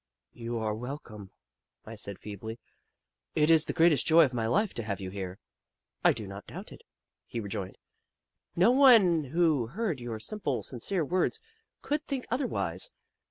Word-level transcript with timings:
"You 0.43 0.57
are 0.57 0.73
welcome," 0.73 1.29
I 1.85 1.93
said, 1.95 2.17
feebly." 2.17 2.59
It 3.35 3.51
is 3.51 3.65
the 3.65 3.71
greatest 3.71 4.03
joy 4.03 4.25
of 4.25 4.33
my 4.33 4.47
life 4.47 4.73
to 4.73 4.81
have 4.83 4.99
you 4.99 5.11
here."" 5.11 5.37
I 6.03 6.11
do 6.11 6.25
not 6.25 6.47
doubt 6.47 6.71
it," 6.71 6.81
he 7.27 7.39
rejoined." 7.39 7.77
No 8.55 8.71
one 8.71 9.25
who 9.25 9.67
heard 9.67 9.99
your 9.99 10.19
simple, 10.19 10.63
sincere 10.63 11.05
words 11.05 11.39
could 11.83 12.03
think 12.07 12.25
otherwise. 12.31 12.93